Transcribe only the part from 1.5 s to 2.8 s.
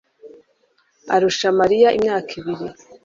mariya imyaka ibiri